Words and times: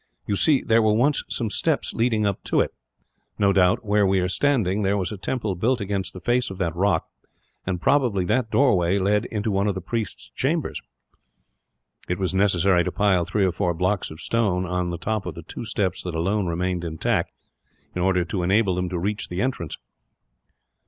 "You 0.25 0.35
see 0.35 0.61
there 0.63 0.81
were 0.81 0.95
once 0.95 1.23
some 1.29 1.51
steps 1.51 1.93
leading 1.93 2.25
up 2.25 2.43
to 2.45 2.59
it. 2.59 2.71
No 3.37 3.53
doubt, 3.53 3.85
where 3.85 4.03
we 4.03 4.19
are 4.19 4.27
standing 4.27 4.81
there 4.81 4.97
was 4.97 5.11
a 5.11 5.15
temple 5.17 5.53
built 5.53 5.79
against 5.79 6.13
the 6.13 6.19
face 6.19 6.49
of 6.49 6.57
that 6.57 6.75
rock; 6.75 7.05
and 7.67 7.79
probably 7.79 8.25
that 8.25 8.49
doorway 8.49 8.97
led 8.97 9.25
into 9.25 9.51
one 9.51 9.67
of 9.67 9.75
the 9.75 9.79
priests' 9.81 10.31
chambers." 10.33 10.81
It 12.09 12.17
was 12.17 12.33
necessary 12.33 12.83
to 12.83 12.91
pile 12.91 13.25
three 13.25 13.45
or 13.45 13.51
four 13.51 13.75
blocks 13.75 14.09
of 14.09 14.19
stone 14.19 14.65
on 14.65 14.89
the 14.89 14.97
top 14.97 15.27
of 15.27 15.35
the 15.35 15.43
two 15.43 15.65
steps 15.65 16.01
that 16.01 16.15
alone 16.15 16.47
remained 16.47 16.83
intact, 16.83 17.31
in 17.93 18.01
order 18.01 18.25
to 18.25 18.41
enable 18.41 18.73
them 18.73 18.89
to 18.89 18.97
reach 18.97 19.29
the 19.29 19.43
entrance. 19.43 19.77